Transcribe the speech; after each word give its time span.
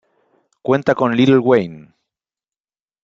Cuenta 0.63 0.95
con 0.95 1.15
Lil' 1.15 1.37
Wayne. 1.37 1.93